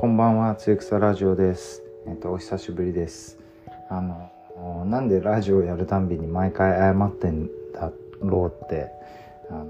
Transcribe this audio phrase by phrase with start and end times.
[0.00, 1.82] こんばんは、つゆくさラジオです。
[2.06, 3.38] えっと、お久しぶりです。
[3.90, 8.88] あの、なんでラジオやるたんびに毎回謝ってんだろうって、
[9.50, 9.66] あの、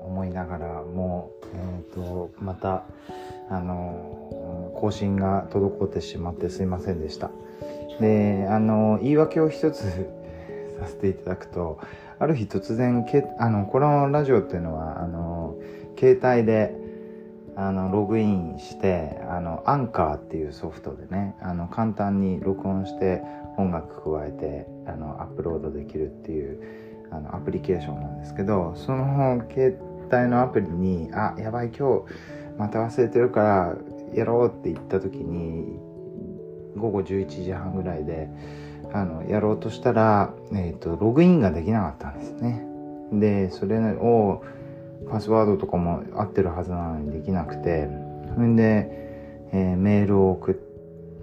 [0.00, 2.82] 思いながら、もう、えっと、また、
[3.48, 7.30] あの、更新が滞ってしまってすいませんでした。
[8.00, 9.84] で、あの、言い訳を一つ
[10.80, 11.78] させていただくと、
[12.18, 15.54] ある日突然、けあの、このラジオっていうのは、あの、
[15.96, 16.82] 携帯で、
[17.56, 23.22] あのログインしてあのアンカーっていうソフトでねあの簡単に録音して
[23.56, 26.60] 音楽加えてあのアップロードできるっていう
[27.10, 29.78] あのアプリケーションなんですけどその携
[30.12, 32.04] 帯のアプリに「あやばい今日
[32.58, 33.76] また忘れてるから
[34.14, 35.78] やろう」って言った時に
[36.76, 38.28] 午後11時半ぐらいで
[38.92, 42.64] あのやろうとしたら、えーと、ログインができなかったんですね。
[43.12, 44.42] でそれを
[45.10, 47.88] パスワードとかも合ってるはずなのにできなくて
[48.34, 50.54] それで、えー、メールを送っ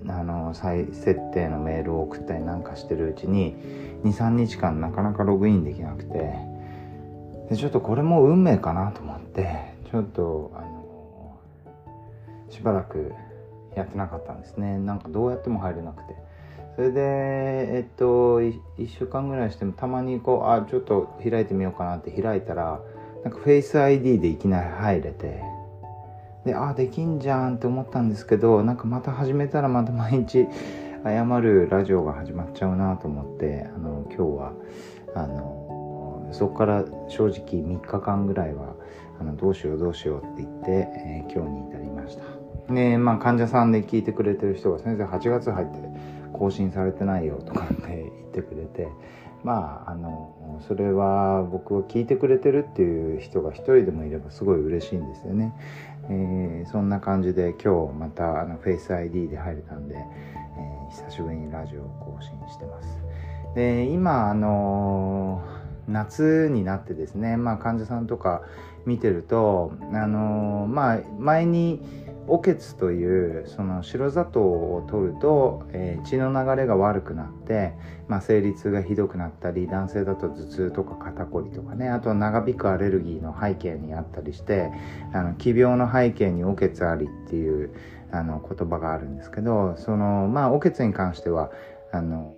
[0.08, 3.56] あの再設定のメールを送ったりなんかしてるうちに
[4.04, 6.34] 23日間なかなかログインできなくて
[7.50, 11.40] でちょっとこれも運命かなと思ってちょっとあの
[12.50, 13.14] しばらく
[13.76, 14.78] やってなかったんですね。
[14.80, 16.16] なんかどうやっても入れなくて。
[16.76, 18.54] それでえっと1
[18.88, 22.80] 週間ぐらいしてもたまにこうあちょっと開いてみようかなって開いたら
[23.24, 25.42] なんかフェイス ID でいきなり入れて
[26.46, 30.48] であできんじゃんって思ったんですけどなんかまた始めたらまた毎日
[31.04, 34.54] 謝るラジオが始まっちゃうなと思ってあの今日は
[35.16, 38.76] あのそこから正直3日間ぐらいは
[39.20, 42.74] あのどうしようどうしようって言って、えー、今日に至りました。
[42.74, 45.78] でまあ患者さんで聞いてくれてる人が先生8月入って
[46.34, 48.88] 更新されてないよとかって言ってくれて
[49.44, 55.54] まああのそれは僕を聞いてくれてるっていう人が一人でもいればすごい嬉しいんですよね、
[56.10, 62.88] えー、そんな感じで今日またあのフェイス ID で入れたんで、えー、久しぶりにラジオを更新してます。
[63.56, 65.42] で今あの
[65.88, 68.42] 夏になってですね、まあ、患者さんとか
[68.86, 71.82] 見てるとあのまあ前に
[72.28, 77.74] おけつというその白砂糖を取ると、えー、血の流れが悪くなって、
[78.08, 84.72] まあ、生理痛がひどくなったり男性だと頭痛とか肩こりとかねあとは長引くアレルギーの背景にあったりして
[85.14, 87.74] あの奇病の背景におけつありっていう
[88.12, 91.50] あの言葉があるんですけどそのまあおけつに関しては
[91.92, 92.36] あの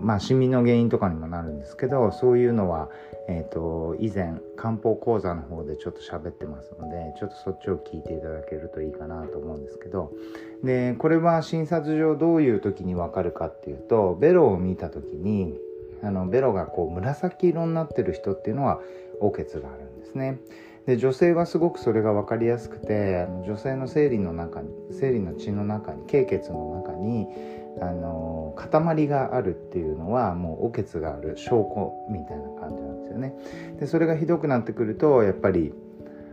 [0.00, 2.88] まあ、シミの原因とかにもなるんですけどそういうのは、
[3.28, 10.12] えーと、以前漢方講座の方でちょっと喋ってますのでちょっとそっちを聞いていただけるといいかなと思うんですけど
[10.62, 15.58] でこれは診察上どういう時に分かるかっていうとベロを見た時に
[16.02, 18.80] あのベロがこう紫色になってる人っていうのは
[19.20, 20.38] おけつがあるんですね。
[20.86, 27.28] で女性はすごくそれが分かりやすくて女性の生理の中に生理の血の中に経血の中に
[27.80, 33.34] あの塊があるっていうのはもうおけつがある証拠みたいな感じなんですよね。
[33.80, 35.72] でそれがひどくなってくるとやっぱり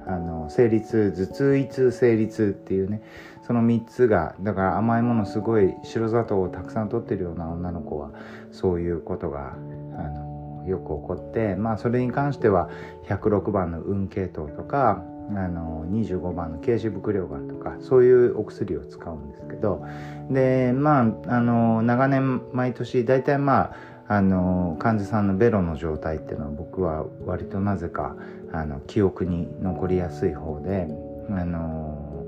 [0.05, 3.01] あの生理痛頭痛胃痛生理痛っていうね
[3.45, 8.11] その3つがだから甘いものすごい白砂糖をたくさん取ってるような女の子は
[8.51, 10.28] そういうことがあの
[10.69, 12.69] よく起こってまあそれに関しては
[13.07, 19.85] 106番の運系統とかあの25番の軽視伏量丸とかそういうお薬を使うんですけど
[20.31, 23.72] でまああの長年毎年大体ま
[24.08, 28.16] ああの患者さんのベロの状態っていうのは僕は割となぜか
[28.52, 30.88] あの記憶に残りやすい方で
[31.29, 32.25] あの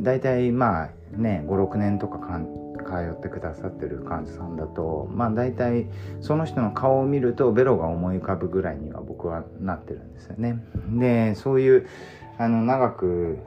[0.00, 2.46] 大体まあね56年とかかん
[2.92, 5.86] 通ってくださってる患者さんだとまあ大体
[6.20, 10.62] その人の顔を見るとベロが思い浮かぶぐらいには僕はなってるんですよね。
[10.98, 11.86] でそういう
[12.38, 13.38] あの長く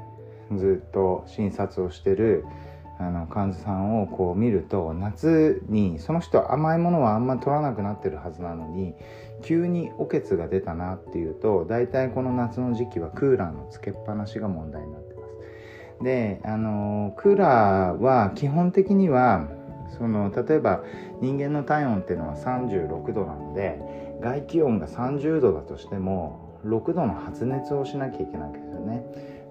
[0.56, 2.46] ずっと診察をしてる
[2.98, 8.96] あの患者さんをこう見ると夏にその人甘いものはあんま取らなくなってるはずなのに
[9.44, 15.05] 急におけつが出たなっていうと大体この夏の時期はクーラーのつけっぱなしが問題になって。
[16.02, 19.48] であのクーラーは基本的には
[19.98, 20.84] その例えば
[21.22, 23.80] 人間の体温っていうのは36度なので
[24.22, 29.04] 外気温が30度だとしても6度の発熱をしなきゃいけないわけですよね。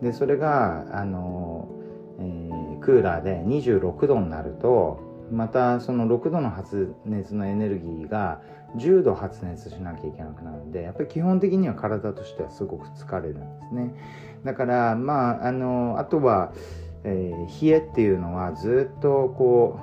[0.03, 1.69] でそれがあの、
[2.19, 5.01] えー、クーラーで26度になると
[5.31, 8.41] またその6度の発熱のエネルギーが
[8.77, 13.95] 10度発熱しなきゃいけなくなるんでやっぱり基本的には体としてはすごく疲れるんですね。
[14.45, 16.53] だからまああのあとは、
[17.05, 19.81] えー、冷えっていうのはずっとこ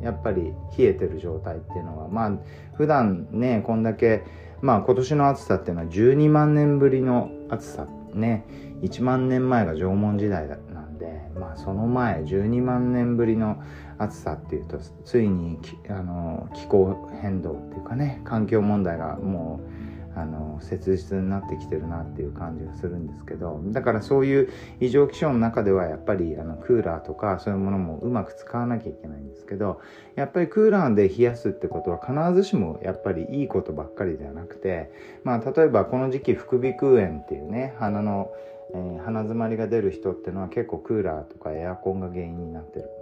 [0.00, 2.32] うやっぱり冷えてる状態っていうのはまあ
[2.74, 4.24] 普段ねこんだけ
[4.60, 8.44] まあ今年の暑さっていうのは12万年ぶりの暑さね
[8.82, 13.62] 1万年前が縄文時代なんで、まあ、その前12万年ぶりの暑さ
[14.00, 15.58] 暑さっていうとついに
[15.88, 19.80] あの気候変動っていうかね環境問題がもう
[20.16, 29.80] あの切実になってきてるなっていう感じがするんですけどだからそういう異常気象の中ではやっぱりあのクーラーとかそういうものもうまく使わなきゃいけないんですけど
[30.16, 34.90] やっぱりクーラーで冷やすってことは必ずしもやっぱりいいことばっかりではなくて
[35.22, 38.32] まあ例えばこの時期副鼻腔炎っていうね鼻の、
[38.74, 42.99] えー、鼻づまりが出る人っていうのは結構クーラーとかエアコンが原因になってる。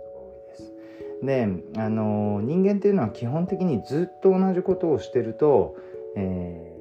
[1.22, 5.76] であの人間っていうのは基本的にずっと同じことをしてると、
[6.16, 6.78] えー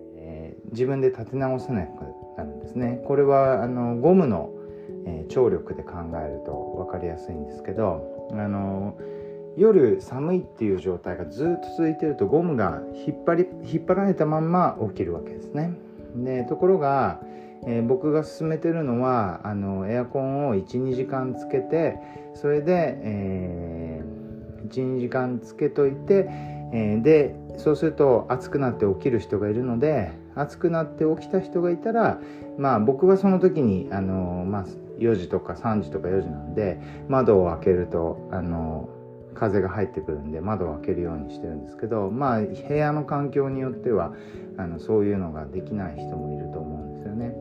[0.72, 2.04] 自分で立て直せなく
[2.38, 4.52] なるんですねこれはあのゴムの、
[5.06, 5.94] えー、張力で考
[6.24, 8.98] えると分かりやすいんですけどあの
[9.58, 15.74] 夜寒いっていう状態がずっと続いてるとゴムが引っ張り引っ張られたまんま起きるわけですね。
[16.16, 17.20] でところが、
[17.66, 21.98] えー、僕が勧めてるのはあのエアコンを12時間つけて
[22.36, 23.57] それで、えー、
[24.68, 26.28] 12時間つけといて、
[26.74, 32.20] え、でそうすると暑くなって起きる人がいるので暑くなって起きた人がいたら
[32.58, 34.66] まあ僕はその時にあの、まあ、
[35.00, 38.90] 4時とか3時とか4時なんで窓を開けるとあの
[39.34, 44.14] 風が入ってくるんで窓を開けるようにしてるんですけどまあ部屋の環境によっては
[44.58, 46.87] あのそういうのができない人もいると思うんで
[47.18, 47.34] ね。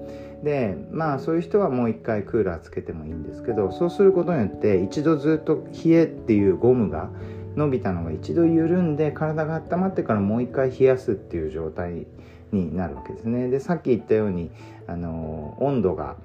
[0.43, 7.11] でまあそういう人はもう一回クーラーつけてもいいんですけどそうすることによって一度ずっと冷えっていうゴムが
[7.57, 12.07] 伸びたのが一度緩んで体が温まってからもう一回冷やすっていう状態
[12.53, 13.49] になるわけですね。
[13.49, 14.51] でさっき言ったように
[14.87, 16.17] あの温度が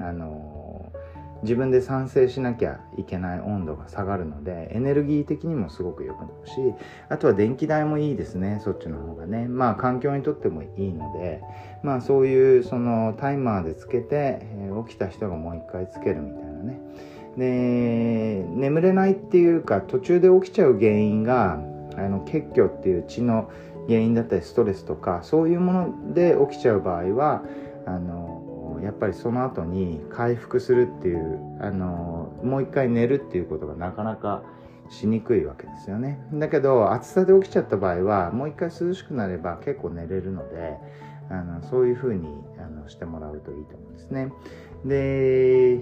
[0.00, 0.61] あの
[1.42, 6.52] 自分で賛成しなきゃいけない温度が下がるのでエネルギー的にもすごく良くなるし
[7.08, 9.48] あとは電気代もいいですねそっちの方がね。
[9.48, 11.42] まあ環境にとってもいいので
[11.82, 16.80] まあそういうそのタイマーでつけて、えー、起きた人がもう一回つけるみたいなね。
[17.36, 21.54] で眠れないっていうか途中で起きちゃう原因が
[21.96, 23.50] あの血虚っていう血の
[23.88, 27.42] 原因だったりストレスとかそういうもので起きちゃう場合は
[27.86, 28.31] あの
[28.82, 34.42] やっぱりその後に回復するっていうあのもう一回寝るっていうことがなかなか
[34.90, 36.20] しにくいわけですよね。
[36.34, 40.76] だけど暑さで起きちゃった場合はもう一回涼しくなれば結構寝れるので
[41.30, 44.32] あのそういうふうにあのしてもらうといいと思うんですね。
[44.84, 45.78] でえ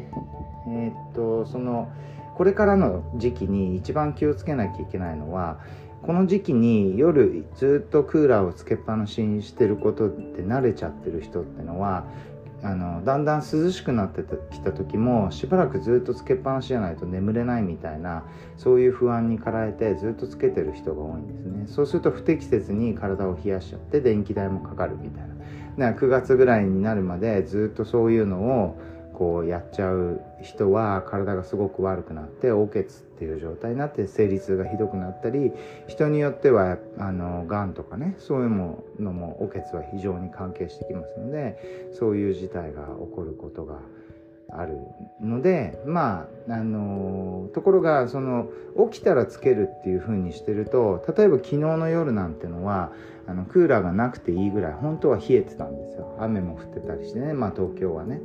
[0.69, 1.91] ー、っとその
[2.37, 5.58] これからの時期に一番気をつけなきゃいけないのは
[6.02, 12.06] この時期に夜ずっとクーラーをつけっぱなしにしてることって慣れちゃってる人ってのは
[12.62, 18.24] あのだんだん涼しくなってきた時もしばらくずっとつけっぱなしじゃないと眠れないみたいな
[18.58, 21.64] そういう不安に駆られてずっとつけてる人が多いんですね。
[21.66, 25.28] そうすると不適切に体を冷やしちゃって電気代もかかるみたいな。
[25.88, 28.78] だから9月ぐらいになるまでずっとそういうのを
[29.20, 35.52] こうやっちゃう人は体がすごく悪くなっておけつっていう状態になって生理痛がひどくなったり
[35.88, 38.49] 人によってはあのがんとかねそういう
[38.99, 43.81] のもおけつは非常に関係してきますのでそういう事態が起こることが
[44.52, 44.79] ある
[45.20, 48.49] のでまああのところがその
[48.91, 52.93] 起きたらつけるっていう風にしてると例えば昨日の夜なんてのは
[53.26, 56.17] あのクーラーがなくていいぐらい本当は冷えてたんですよ。
[56.19, 58.21] 雨も降ってたりしてねまあ東京はね。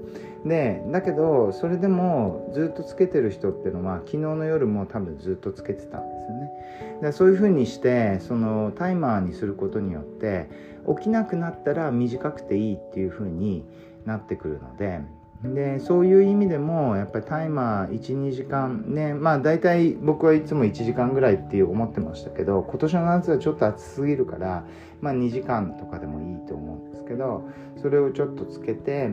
[0.46, 7.00] でだけどそれでもずっとつけてる人っていうのは昨日の夜も多分ずっとつけてたんですよね。
[7.02, 10.50] でそういう風にしてそのタイマーにすることによって
[10.98, 13.66] 起きなくなったら短くていいっていう風に
[14.06, 15.02] なってくるので
[15.44, 24.64] でそういう意味でもやっぱりタイマー12時間ねまあ大体僕はいつも1時間ぐらいって思ってましたけど今年の夏はちょっと暑すぎるから
[25.02, 27.48] まあ2時間とかでもいいと思うんですけど
[27.82, 29.12] それをちょっとつけて、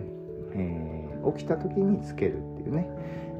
[0.54, 2.86] えー、起きた時につけるっていうね、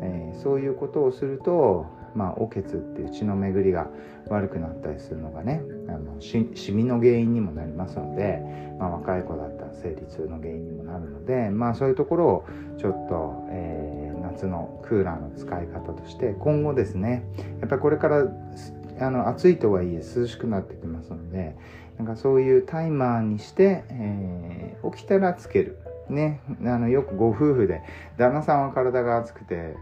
[0.03, 3.89] えー、そういうことをするとまあ、おけつっていう血の巡りが
[4.29, 8.41] 悪くなったりするのがねあのしシミの原因にもなりますので、
[8.79, 12.47] まあ、若い子だったら生理痛の原因にもなるので、まあ、そういうところを
[12.79, 17.25] ちょっと、えー、夏のクーラーの使い方として今後ですね
[17.61, 18.25] やっぱりこれから
[19.01, 21.57] あの暑いとはいえ涼しくなってきますので
[21.99, 25.79] なんかそういうタイマーにして、えー、起きたらつける。
[26.09, 27.81] ね、あのよくご夫婦で
[28.19, 29.77] 旦那さんは体が熱くて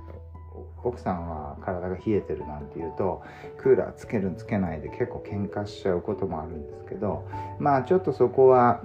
[0.85, 3.23] 奥さんは体が冷えてるなんて言うと
[3.59, 7.27] クーラーつけるつけないで結構喧嘩しちゃうこともあるんですけど
[7.59, 8.83] まあちょっとそこは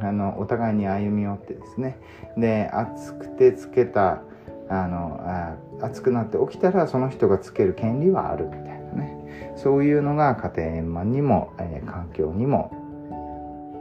[0.00, 1.98] あのお互いに歩み寄ってですね
[2.36, 4.22] で暑くてつけた
[4.68, 12.72] あのあ暑くなって起きたらその人がつける権利はあるみたいなねそういうのが家庭円満にも、えー、環境にも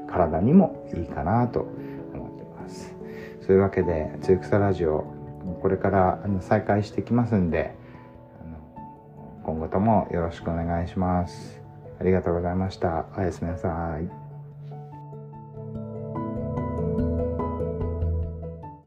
[0.09, 1.67] 体にもいいかなと
[2.13, 2.95] 思ってます。
[3.45, 5.05] そういうわけで「つゆくさラジオ」
[5.61, 7.73] これからあの再開してきますんで
[8.41, 11.61] あの今後ともよろしくお願いします。
[11.99, 13.05] ありがとうございました。
[13.17, 14.26] おやすみなさい。